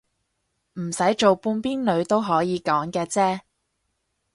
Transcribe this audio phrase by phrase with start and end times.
[0.79, 3.41] 唔使做半邊女都可以講嘅啫